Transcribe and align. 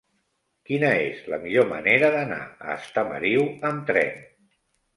Quina 0.69 0.89
és 1.01 1.19
la 1.33 1.39
millor 1.43 1.67
manera 1.75 2.11
d'anar 2.17 2.41
a 2.49 2.79
Estamariu 2.81 3.47
amb 3.73 3.87
tren? 3.95 4.21